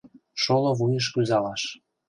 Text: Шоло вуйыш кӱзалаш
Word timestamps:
Шоло 0.41 0.71
вуйыш 0.77 1.05
кӱзалаш 1.13 1.63